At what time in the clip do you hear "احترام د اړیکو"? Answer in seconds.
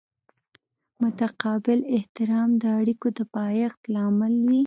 1.97-3.07